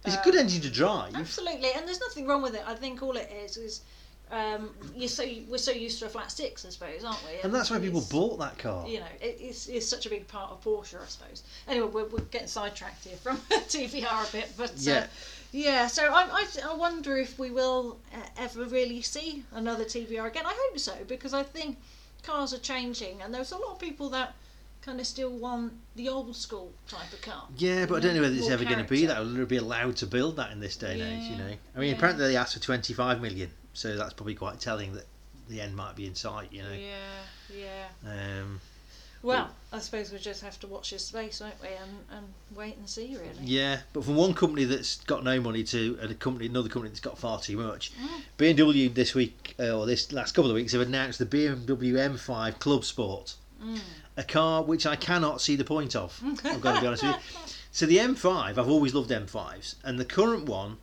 [0.05, 1.15] It's a um, good engine to drive.
[1.15, 2.63] Absolutely, and there's nothing wrong with it.
[2.65, 3.81] I think all it is is
[4.31, 7.39] um, you're so we're so used to a flat six, I suppose, aren't we?
[7.43, 8.87] And that's why people bought that car.
[8.87, 11.43] You know, it, it's, it's such a big part of Porsche, I suppose.
[11.67, 15.07] Anyway, we're, we're getting sidetracked here from TVR a bit, but uh, Yeah.
[15.51, 15.87] yeah.
[15.87, 20.45] So I, I, I wonder if we will uh, ever really see another TVR again.
[20.47, 21.77] I hope so because I think
[22.23, 24.33] cars are changing, and there's a lot of people that
[24.83, 27.47] kind of still want the old school type of car.
[27.57, 29.19] Yeah, but I don't know whether it's ever going to be that.
[29.19, 31.31] Will be allowed to build that in this day and age?
[31.31, 31.95] You know, I mean, yeah.
[31.95, 35.05] apparently they asked for 25 million, so that's probably quite telling that
[35.49, 36.51] the end might be in sight.
[36.51, 36.73] You know.
[36.73, 37.57] Yeah,
[38.05, 38.41] yeah.
[38.41, 38.59] Um,
[39.21, 42.75] Well, I suppose we just have to watch this space, won't we, and, and wait
[42.75, 43.29] and see, really.
[43.41, 46.99] yeah, but from one company that's got no money to a company, another company that's
[46.99, 47.93] got far too much.
[47.95, 48.21] Mm.
[48.37, 52.59] BMW this week uh, or this last couple of weeks have announced the BMW M5
[52.59, 53.79] Club Sport, Mm.
[54.15, 56.19] A car which I cannot see the point of.
[56.43, 57.21] I've got to be honest with you.
[57.73, 60.77] So the M5, I've always loved M5s, and the current one,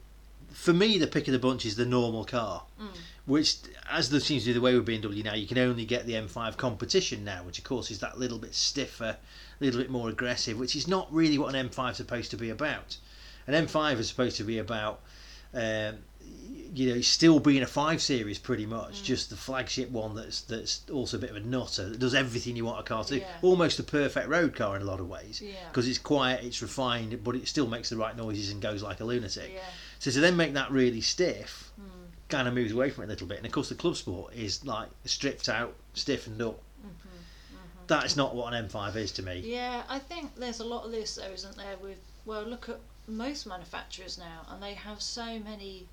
[0.50, 2.64] for me, the pick of the bunch is the normal car.
[2.82, 2.88] Mm.
[3.26, 6.04] Which, as there seems to be the way with BMW now, you can only get
[6.04, 9.16] the M5 competition now, which of course is that little bit stiffer,
[9.60, 12.36] a little bit more aggressive, which is not really what an M5 is supposed to
[12.36, 12.96] be about.
[13.46, 15.00] An M5 is supposed to be about,
[15.54, 15.98] um,
[16.72, 20.82] you know, still being a five series pretty much, just the flagship one that's that's
[20.92, 23.20] also a bit of a nutter that does everything you want a car to do,
[23.20, 23.26] Yeah.
[23.42, 25.54] almost a perfect road car in a lot of ways, Yeah.
[25.68, 29.00] because it's quiet, it's refined, but it still makes the right noises and goes like
[29.00, 29.50] a lunatic.
[29.52, 29.60] Yeah.
[29.98, 31.84] So to then make that really stiff, Mm.
[32.28, 33.38] kind of moves away from it a little bit.
[33.38, 36.60] And of course, the Club Sport is like stripped out, stiffened up.
[37.88, 39.40] That's not what an M5 is to me.
[39.40, 41.76] Mm-hmm, Yeah, I think there's a lot of this, though, isn't there?
[41.82, 42.78] With well, look at
[43.08, 45.88] most manufacturers now, and they have so many,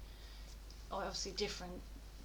[0.92, 1.82] obviously different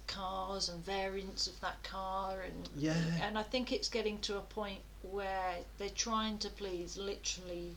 [0.07, 2.93] cars and variants of that car, and Yeah.
[3.21, 7.75] and I think it's getting to a point where they're trying to please literally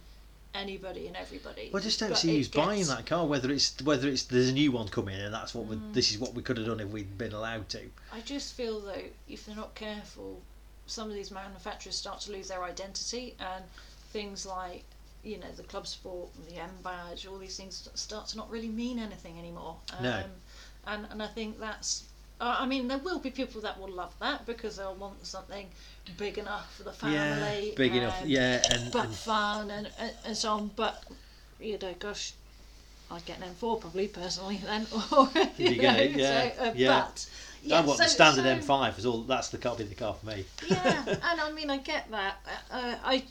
[0.54, 1.70] anybody and everybody.
[1.72, 3.26] Well, I just don't But see who's buying that car.
[3.26, 5.92] Whether it's whether it's there's a new one coming and that's what Mm.
[5.92, 7.90] this is what we could have done if we'd been allowed to.
[8.12, 10.40] I just feel though, if they're not careful,
[10.86, 13.64] some of these manufacturers start to lose their identity, and
[14.12, 14.84] things like,
[15.22, 18.68] you know, the club sport, the M badge, all these things start to not really
[18.68, 19.76] mean anything anymore.
[19.98, 20.24] Um, No.
[20.86, 22.04] And and I think that's.
[22.38, 25.66] I mean, there will be people that will love that because they'll want something
[26.18, 27.68] big enough for the family.
[27.68, 28.22] yeah, big enough.
[28.26, 30.70] Yeah, and, but and fun and, and, and so on.
[30.76, 31.02] But
[31.58, 32.34] you know, gosh,
[33.10, 34.86] I'd get an M4 probably personally then.
[35.16, 37.00] Or you, you go, know, yeah, so, uh, yeah.
[37.00, 37.26] But
[37.62, 39.22] yeah, I want the so- standard so- M5 is all.
[39.22, 39.74] That's the car.
[39.74, 40.44] Be the car for me.
[40.68, 42.36] yeah, and I mean, I get that.
[42.70, 43.24] Uh, I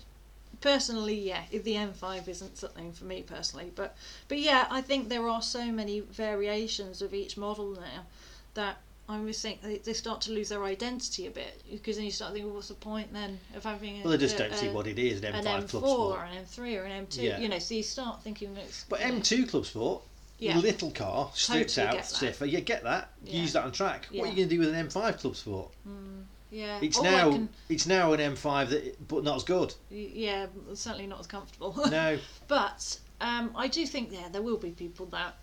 [0.66, 3.96] personally, yeah, the M5 isn't something for me personally, but
[4.28, 8.06] but yeah, I think there are so many variations of each model now
[8.56, 12.06] that I always think they, they start to lose their identity a bit because then
[12.06, 14.00] you start thinking, well, what's the point then of having?
[14.00, 15.24] A, Well, they just a- don't see what it is.
[15.24, 16.20] An an M5 M4 Club or Sport.
[16.32, 17.22] an M3 or an M2.
[17.22, 17.40] Yeah.
[17.40, 18.86] You know, so you start thinking it's.
[18.90, 20.02] But M2 Club Sport,
[20.40, 20.58] Yeah.
[20.58, 22.46] little car, stripped Totally out, stiffer.
[22.48, 23.12] You get that.
[23.24, 23.42] Yeah.
[23.42, 24.08] Use that on track.
[24.12, 25.70] What are you going to do with an M5 Club Sport?
[25.84, 26.22] Hmm.
[26.52, 26.80] Yeah.
[26.82, 29.74] It's now can- it's now an M5 that, but not as good.
[29.90, 31.74] yeah, certainly not as comfortable.
[31.90, 32.18] No.
[32.48, 35.36] But um, I do think yeah, there will be people that,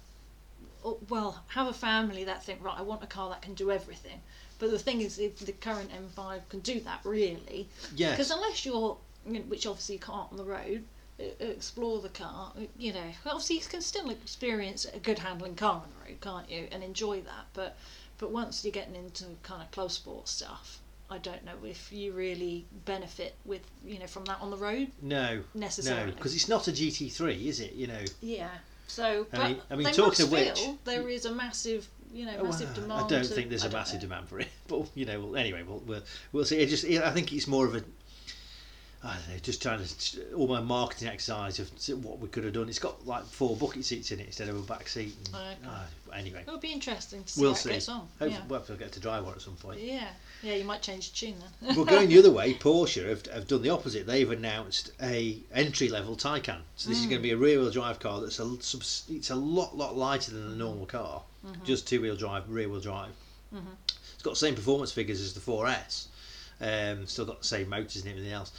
[1.08, 4.20] well, have a family that think right, I want a car that can do everything.
[4.58, 8.12] But the thing is, if the current M5 can do that, really, Yes.
[8.12, 10.84] because unless you're, you know, which obviously you can't on the road,
[11.40, 15.88] explore the car, you know, obviously you can still experience a good handling car on
[15.98, 17.46] the road, can't you, and enjoy that.
[17.54, 17.76] But
[18.18, 20.80] but once you're getting into kind of close sport stuff.
[21.12, 24.88] I don't know if you really benefit with you know from that on the road
[25.02, 25.42] No.
[25.54, 26.06] necessarily.
[26.06, 27.74] No, because it's not a GT3, is it?
[27.74, 28.00] You know.
[28.22, 28.48] Yeah.
[28.86, 32.36] So, I but mean- I mean, talking of which- there is a massive, you know,
[32.40, 32.92] Oh, massive demand.
[32.92, 34.08] I don't to- think there's I a massive know.
[34.08, 36.58] demand for it, but you know, well, anyway, we'll, we'll we'll see.
[36.58, 37.84] It just, I think it's more of a.
[39.04, 41.70] I don't know, just trying to all my marketing exercise of
[42.04, 42.68] what we could have done.
[42.68, 45.14] It's got like four bucket seats in it instead of a back seat.
[45.26, 45.56] And, Okay.
[45.66, 47.70] ah, anyway, It'll be interesting to see we'll how see.
[47.70, 47.96] it gets on.
[48.20, 48.40] Hopefully, yeah.
[48.48, 49.80] we'll to get to drive one at some point.
[49.80, 50.06] yeah,
[50.40, 51.74] yeah, you might change the tune then.
[51.74, 54.06] But going the other way, Porsche have, have done the opposite.
[54.06, 56.60] They've announced a entry level Taycan.
[56.76, 59.34] So this is going to be a rear wheel drive car that's a it's a
[59.34, 61.22] lot lot lighter than a normal car,
[61.64, 63.10] just two wheel drive, rear wheel drive.
[64.14, 66.06] It's got the same performance figures as the 4S.
[66.60, 68.52] Um, still got the same motors and everything else.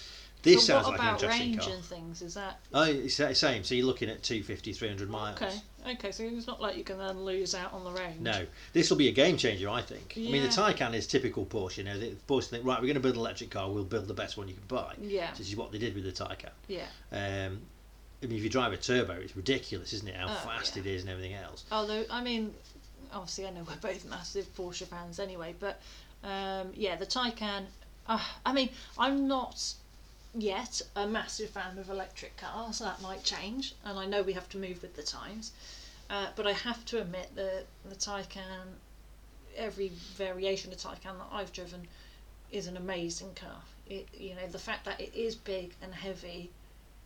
[0.43, 1.73] This but sounds what like an about interesting range car.
[1.73, 2.21] and things?
[2.21, 3.63] Is that Oh, it's the same.
[3.63, 5.41] So you're looking at 250, 300 miles.
[5.41, 5.59] okay?
[5.87, 8.19] Okay, so it's not like you can then lose out on the range.
[8.21, 10.13] No, this will be a game changer, I think.
[10.15, 10.71] I mean, the Yeah.
[10.73, 11.77] Taycan is typical Porsche.
[11.79, 13.69] You know, the Porsche think, right, we're going to build an electric car.
[13.69, 14.93] We'll build the best one you can buy.
[15.01, 15.31] Yeah.
[15.37, 16.51] This is what they did with the Taycan.
[16.67, 16.85] Yeah.
[17.11, 17.61] Um,
[18.21, 20.15] I mean, if you drive a turbo, it's ridiculous, isn't it?
[20.15, 20.83] How Oh, fast yeah.
[20.83, 21.65] it is and everything else.
[21.71, 22.53] Although I mean,
[23.11, 25.81] obviously I know we're both massive Porsche fans anyway, but
[26.23, 27.65] um, yeah, the Taycan.
[28.07, 29.73] Uh, I mean, I'm not
[30.33, 32.79] yet a massive fan of electric cars.
[32.79, 35.51] That might change, and I know we have to move with the times.
[36.09, 38.75] Uh, but I have to admit that the Taycan,
[39.55, 41.87] every variation of Taycan that I've driven,
[42.51, 43.61] is an amazing car.
[43.87, 46.51] It, you know, the fact that it is big and heavy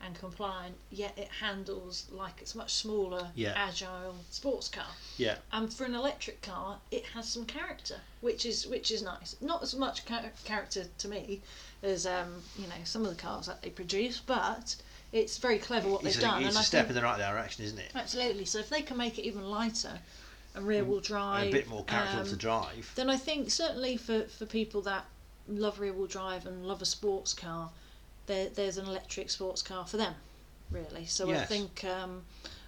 [0.01, 3.53] and compliant, yet it handles like it's much smaller, Yeah.
[3.55, 4.85] agile sports car.
[5.17, 9.35] Yeah, And for an electric car, it has some character, which is which is nice.
[9.41, 11.41] Not as much char- character to me
[11.83, 14.75] as um, you know some of the cars that they produce, but
[15.11, 16.39] it's very clever what it's they've a, done.
[16.43, 17.91] it's and a I step think, in the right direction, isn't it?
[17.95, 18.45] absolutely.
[18.45, 19.99] So if they can make it even lighter
[20.53, 22.91] and rear wheel drive, And a bit more character um, to drive.
[22.95, 25.05] then I think certainly for, for people that
[25.47, 27.71] love rear wheel drive and love a sports car,
[28.27, 30.13] there there's an electric sports car for them,
[30.71, 31.05] really.
[31.05, 32.23] So I think um,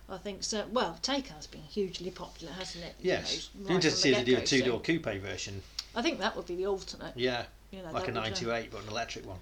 [0.10, 0.66] I think so.
[0.72, 2.96] Well, Taycan's been hugely popular, hasn't it?
[3.00, 3.50] You Yes.
[3.54, 5.22] know, Be right interested to see if they do a get-go, so two door coupe
[5.22, 5.62] version.
[5.96, 7.14] I think that would be the alternate.
[7.16, 9.40] Yeah, You know, like a uh, 928, but an electric one.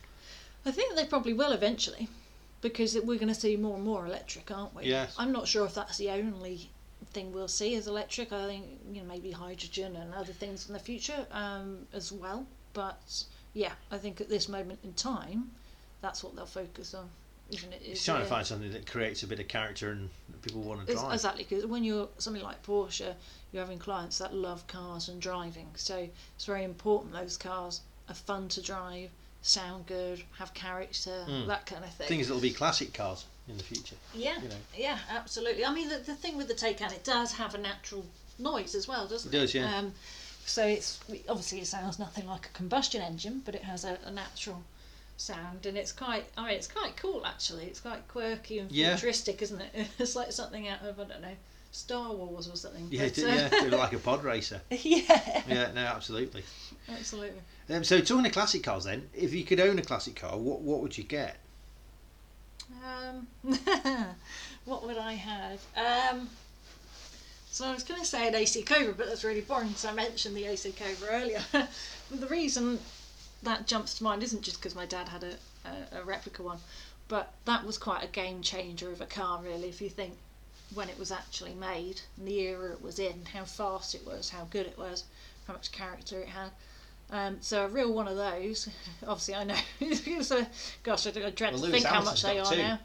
[0.65, 2.09] I think they probably will eventually,
[2.61, 4.85] because we're going to see more and more electric, aren't we?
[4.85, 5.15] Yes.
[5.17, 6.69] I'm not sure if that's the only
[7.11, 8.33] thing we'll see as electric.
[8.33, 12.45] I think you know maybe hydrogen and other things in the future um, as well.
[12.73, 15.51] But yeah, I think at this moment in time,
[16.01, 17.09] that's what they'll focus on.
[17.49, 20.09] Even it It's is trying to find something that creates a bit of character and
[20.41, 21.13] people want to drive.
[21.13, 23.13] Exactly, because when you're something like Porsche,
[23.53, 25.67] you're having clients that love cars and driving.
[25.75, 29.09] So it's very important those cars are fun to drive,
[29.43, 31.47] sound good, have character, Mm.
[31.47, 32.07] that kind of thing.
[32.09, 33.95] Things that'll be classic cars in the future.
[34.13, 34.55] yeah, you know.
[34.75, 35.63] yeah, absolutely.
[35.63, 38.05] I mean, the, the thing with the Taycan, it does have a natural
[38.37, 39.39] noise as well, doesn't It it?
[39.39, 39.77] does, yeah.
[39.77, 39.93] Um,
[40.45, 44.11] so it's obviously it sounds nothing like a combustion engine, but it has a, a
[44.11, 44.63] natural
[45.17, 46.25] sound, and it's quite.
[46.37, 47.65] I mean, it's quite cool actually.
[47.65, 48.95] It's quite quirky and Yeah.
[48.95, 49.87] futuristic, isn't it?
[49.99, 51.35] It's like something out of I don't know,
[51.71, 52.87] Star Wars or something.
[52.91, 54.61] Yeah, But, uh, yeah, like a pod racer.
[54.69, 56.43] yeah, Yeah, no, absolutely.
[56.89, 57.41] absolutely.
[57.69, 60.61] Um, so talking of classic cars, then, if you could own a classic car, what
[60.61, 61.37] what would you get?
[62.85, 63.27] Um,
[64.65, 65.59] what would I have?
[65.75, 66.29] Um,
[67.49, 69.93] so I was going to say an AC Cobra, but that's really boring because I
[69.93, 71.41] mentioned the AC Cobra earlier.
[72.11, 72.77] the reason
[73.43, 76.59] that jumps to mind isn't just because my dad had a, a, a replica one,
[77.07, 79.69] but that was quite a game changer of a car, really.
[79.69, 80.17] If you think
[80.73, 84.29] when it was actually made, and the era it was in, how fast it was,
[84.29, 85.03] how good it was,
[85.45, 86.51] how much character it had.
[87.09, 88.67] Um, so a real one of those.
[89.07, 89.55] Obviously, I know.
[90.21, 90.45] so,
[90.83, 92.57] gosh, I, I dread Well, to think how much they are two.
[92.57, 92.79] now.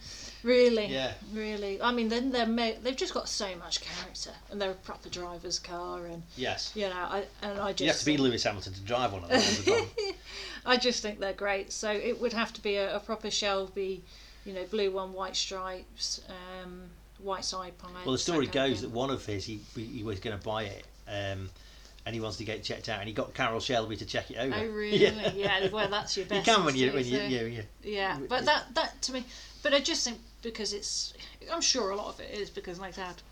[0.45, 1.13] Really, Yeah.
[1.33, 1.81] really.
[1.81, 5.09] I mean, then they're ma- they've just got so much character, and they're a proper
[5.09, 6.73] driver's car, and Yes.
[6.75, 9.25] you know, I and I just You have to be Lewis Hamilton to drive one
[9.25, 9.31] of
[9.65, 9.87] them.
[10.67, 11.73] I just think they're great.
[11.73, 14.03] So it would have to be a, a proper Shelby,
[14.45, 16.83] you know, blue one, white stripes, um,
[17.19, 18.05] white side panels.
[18.05, 20.37] well, the story that kind of goes that one of his, he, he was going
[20.39, 21.51] to buy it, um,
[22.05, 24.37] and he wants to get checked out, and he got Carroll Shelby to check it
[24.37, 24.55] over.
[24.57, 24.99] Oh really?
[25.37, 25.69] Yeah.
[25.71, 26.47] Well, that's your best.
[26.47, 29.25] You can when you when you, so- you, you Yeah, but that that to me,
[29.63, 31.15] but I just think because it's,
[31.53, 33.23] I'm sure a lot of it is because my dad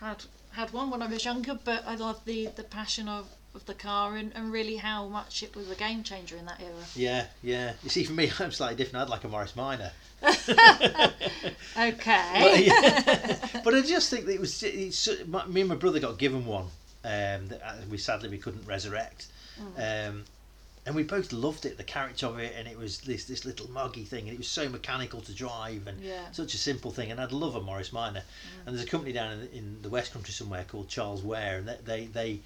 [0.00, 3.66] had had one when I was younger, but I love the the passion of, of
[3.66, 6.84] the car and, and really how much it was a game changer in that era.
[6.96, 7.72] yeah yeah.
[7.82, 9.04] You see, for me, I'm slightly different.
[9.04, 9.92] I'd like a Morris Minor.
[11.76, 12.38] Okay.
[12.40, 13.60] But, yeah.
[13.64, 14.62] but I just think that it was.
[14.62, 16.66] It's, my, me and my brother got given one.
[17.04, 19.26] Um, that uh, we sadly we couldn't resurrect.
[19.60, 20.08] Mm.
[20.08, 20.24] Um,
[20.86, 23.70] and we both loved it, the character of it, and it was this this little
[23.70, 26.30] muggy thing, and it was so mechanical to drive, and Yeah.
[26.32, 27.10] such a simple thing.
[27.10, 28.22] And I'd love a Morris Minor.
[28.66, 31.68] And there's a company down in, in the West Country somewhere called Charles Ware, and
[31.68, 32.40] they they, they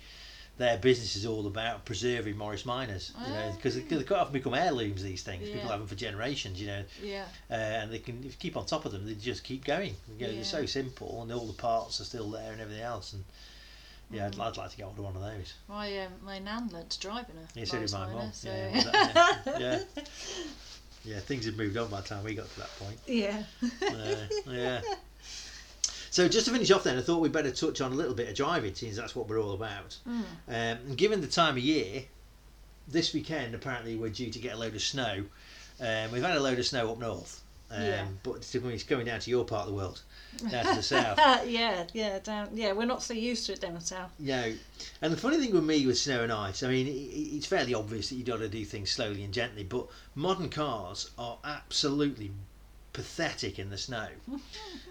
[0.56, 4.32] their business is all about preserving Morris Minors, you know, because they, they quite often
[4.32, 5.04] become heirlooms.
[5.04, 7.26] These things people have them for generations, you know, yeah.
[7.48, 9.94] uh, and they can if you keep on top of them, they just keep going.
[10.18, 10.34] You know, Yeah.
[10.34, 13.12] They're so simple, and all the parts are still there and everything else.
[13.12, 13.24] And
[14.10, 15.54] yeah, I'd, I'd like to get hold of one of those.
[15.68, 18.30] My um, my nan learnt to drive in a Yeah, so did my mum.
[18.32, 19.52] so Yeah, exactly.
[19.60, 19.78] yeah,
[21.04, 22.98] yeah, things had moved on by the time we got to that point.
[23.06, 23.42] Yeah.
[23.82, 24.80] Uh, yeah.
[26.10, 28.28] So just to finish off, then I thought we'd better touch on a little bit
[28.28, 29.96] of driving, since that's what we're all about.
[30.08, 30.20] Mm.
[30.20, 32.02] Um, and given the time of year,
[32.88, 35.24] this weekend apparently we're due to get a load of snow.
[35.80, 38.04] Um, we've had a load of snow up north, um, Yeah.
[38.22, 40.02] but it's going down to your part of the world,
[40.50, 41.18] down to the south.
[41.46, 42.48] yeah, yeah, down.
[42.54, 44.10] Yeah, we're not so used to it down south.
[44.18, 44.52] No,
[45.02, 48.08] and the funny thing with me with snow and ice, I mean, it's fairly obvious
[48.08, 52.30] that you've got to do things slowly and gently, but modern cars are absolutely
[52.92, 54.08] pathetic in the snow,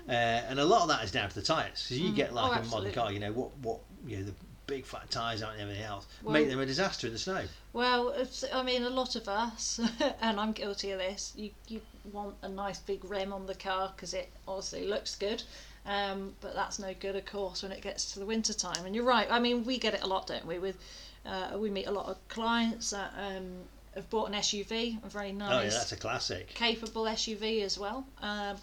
[0.08, 1.84] uh, and a lot of that is down to the tyres.
[1.84, 2.16] Because you Mm.
[2.16, 4.34] get Oh, like a modern car, you know what what you know the
[4.68, 7.46] big fat tyres out and everything else Well- make them a disaster in the snow.
[7.74, 8.13] Well,
[8.54, 9.80] I mean, a lot of us,
[10.22, 11.34] and I'm guilty of this.
[11.36, 15.43] You you want a nice big rim on the car because it obviously looks good,
[15.86, 18.86] um, but that's no good, of course, when it gets to the winter time.
[18.86, 19.28] And you're right.
[19.30, 20.60] I mean, we get it a lot, don't we?
[20.60, 20.78] With
[21.26, 23.63] uh, we meet a lot of clients that um,
[23.96, 26.48] have bought an SUV, a very nice Oh yeah, that's a classic.
[26.54, 28.06] capable SUV as well.
[28.22, 28.58] Um,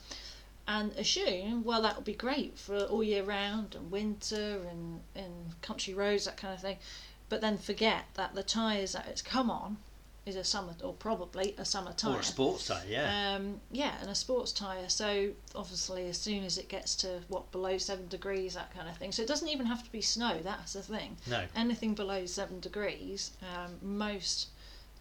[0.66, 5.60] and assume, well, that would be great for all year round and winter and, and
[5.60, 6.78] country roads, that kind of thing.
[7.28, 9.76] But then forget that the tyres that it's come on
[10.26, 12.16] is a summer, or probably a summer tyre.
[12.16, 13.34] Or a sports tyre, yeah.
[13.34, 14.88] Um, yeah, and a sports tyre.
[14.88, 18.96] So obviously, as soon as it gets to what below seven degrees, that kind of
[18.96, 19.12] thing.
[19.12, 20.38] So it doesn't even have to be snow.
[20.42, 21.16] That's the thing.
[21.28, 21.44] no.
[21.54, 24.48] Anything below seven degrees, um, most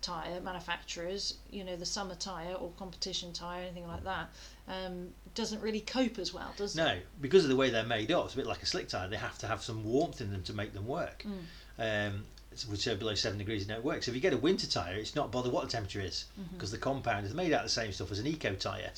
[0.03, 4.29] tyre manufacturers, you know, the summer tyre or competition tyre, anything like that,
[4.67, 6.77] um, doesn't really cope as well, does it?
[6.77, 9.07] No, because of the way they're made up, it's a bit like a slick tyre.
[9.07, 11.25] They have to have some warmth in them to make them work.
[11.25, 12.09] Mm.
[12.09, 12.23] Um,
[12.69, 14.03] which are below seven degrees, and it.
[14.03, 16.55] So if you get a winter tyre, it's not bother what the temperature is Mm-hmm.
[16.55, 18.91] because the compound is made out of the same stuff as an eco tyre.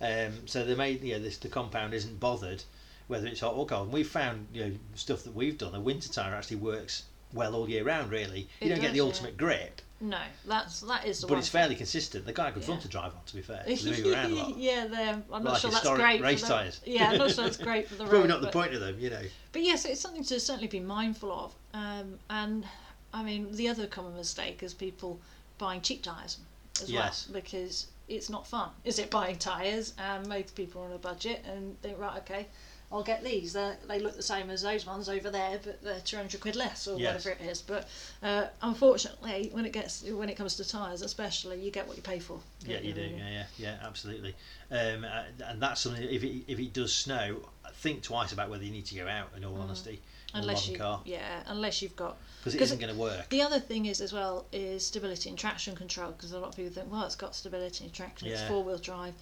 [0.00, 2.62] Um, so they made, you know, this, the compound isn't bothered
[3.08, 3.84] whether it's hot or cold.
[3.86, 5.74] And we've found, you know, stuff that we've done.
[5.74, 7.02] A winter tyre actually works
[7.34, 8.10] well all year round.
[8.10, 9.02] Really, you It don't get does, the yeah.
[9.02, 12.24] ultimate grip, No, that's that is the but it's fairly consistent.
[12.24, 12.80] The guy fun Yeah.
[12.82, 14.56] to drive on, to be fair, They move around a lot.
[14.58, 16.20] yeah, they're, I'm not Like sure that's great.
[16.22, 16.80] race for tyres.
[16.86, 18.10] Yeah, I'm not sure that's great for the road.
[18.10, 19.22] Probably not the point of them, you know.
[19.52, 21.52] But yes, it's something to certainly be mindful of.
[21.74, 22.64] Um, and
[23.12, 25.20] I mean, the other common mistake is people
[25.58, 26.38] buying cheap tyres
[26.82, 27.26] as Yes.
[27.28, 29.10] well because it's not fun, is it?
[29.10, 32.46] Buying tyres, and most people are on a budget and think, right, okay,
[32.92, 33.52] I'll get these.
[33.52, 36.56] They they look the same as those ones over there, but they're two hundred quid
[36.56, 37.24] less or Yes.
[37.24, 37.62] whatever it is.
[37.62, 37.88] But
[38.20, 42.02] uh, unfortunately, when it gets when it comes to tyres, especially, you get what you
[42.02, 42.40] pay for.
[42.66, 43.00] Yeah, don't you do.
[43.02, 44.34] Yeah, yeah, yeah, absolutely.
[44.72, 46.02] Um, and that's something.
[46.02, 47.36] If it, if it does snow,
[47.74, 49.28] think twice about whether you need to go out.
[49.36, 50.09] In all honesty, Mm.
[50.34, 53.28] Unless you, car, yeah, unless you've got because it isn't going to work.
[53.30, 56.56] The other thing is as well is stability and traction control because a lot of
[56.56, 59.14] people think, well, it's got stability and traction, it's four wheel drive,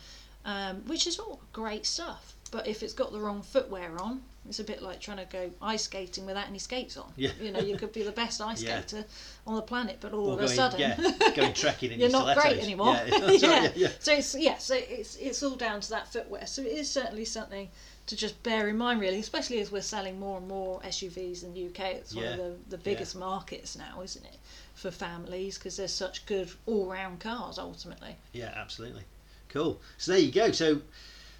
[0.44, 2.34] um, which is all great stuff.
[2.50, 5.50] But if it's got the wrong footwear on, it's a bit like trying to go
[5.60, 7.12] ice skating without any skates on.
[7.16, 7.30] Yeah.
[7.40, 8.80] You know, you could be the best ice Yeah.
[8.80, 9.04] skater
[9.46, 10.96] on the planet, but all Or of going, a sudden, yeah,
[11.36, 12.94] going trekking in you're your not great anymore.
[12.94, 13.62] Yeah, right, yeah.
[13.62, 13.88] yeah, yeah.
[14.00, 16.46] So it's yeah, so it's it's all down to that footwear.
[16.46, 17.68] So it is certainly something
[18.08, 21.52] to just bear in mind, really, especially as we're selling more and more SUVs in
[21.52, 21.94] the UK.
[21.96, 24.38] It's one of the, the biggest markets now, isn't it,
[24.74, 28.16] for families because there's such good all-round cars ultimately.
[28.32, 29.02] Yeah, absolutely.
[29.50, 29.80] Cool.
[29.98, 30.52] So there you go.
[30.52, 30.80] So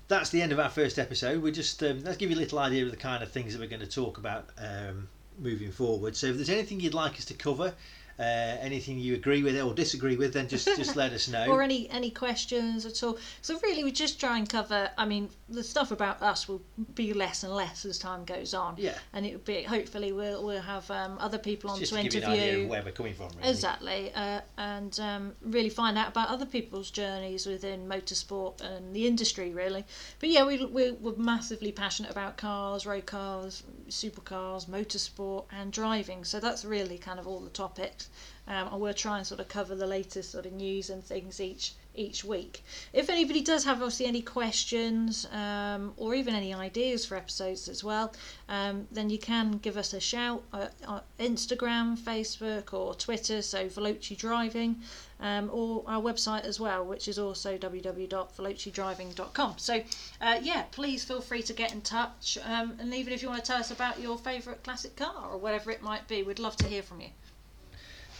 [0.08, 1.42] that's the end of our first episode.
[1.42, 3.60] We just um, let's give you a little idea of the kind of things that
[3.60, 6.16] we're going to talk about um, moving forward.
[6.16, 7.72] So if there's anything you'd like us to cover,
[8.18, 11.46] uh, anything you agree with or disagree with, then just just let us know.
[11.58, 13.18] Or any any questions at all.
[13.42, 14.90] So really, we just try and cover.
[14.98, 16.60] I mean, the stuff about us will
[16.94, 18.74] be less and less as time goes on.
[18.76, 18.98] Yeah.
[19.12, 22.02] And it will be hopefully we'll we'll have um, other people on just to to
[22.04, 22.42] give you interview.
[22.42, 23.28] an idea of where we're coming from.
[23.36, 23.50] Really.
[23.50, 29.06] Exactly, uh, and um, really find out about other people's journeys within motorsport and the
[29.06, 29.84] industry, really.
[30.18, 36.24] But yeah, we, we, we're massively passionate about cars, road cars, supercars, motorsport, and driving.
[36.24, 38.07] So that's really kind of all the topics.
[38.46, 41.40] Um, and we'll try and sort of cover the latest sort of news and things
[41.40, 42.62] each each week.
[42.92, 47.82] If anybody does have obviously any questions um, or even any ideas for episodes as
[47.82, 48.14] well,
[48.48, 53.42] um, then you can give us a shout on Instagram, Facebook, or Twitter.
[53.42, 54.80] So Veloce Driving,
[55.20, 59.54] um, or our website as well, which is also www.veloceDriving.com.
[59.58, 59.82] So
[60.20, 63.44] uh, yeah, please feel free to get in touch, um, and even if you want
[63.44, 66.56] to tell us about your favourite classic car or whatever it might be, we'd love
[66.58, 67.08] to hear from you.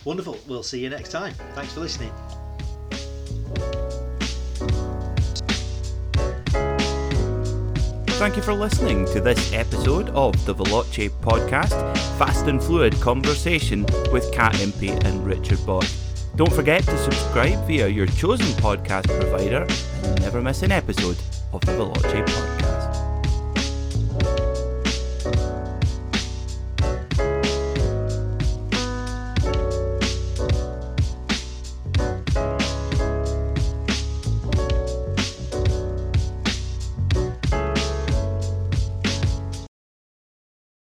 [0.09, 0.38] Wonderful.
[0.49, 1.35] We'll see you next time.
[1.55, 2.11] Thanks for listening.
[8.16, 11.76] Thank you for listening to this episode of the Veloce podcast,
[12.16, 15.95] Fast and Fluid Conversation with Kat Impey and Richard Bott.
[16.37, 19.66] Don't forget to subscribe via your chosen podcast provider
[20.05, 21.18] and never miss an episode
[21.53, 22.78] of the Veloce podcast.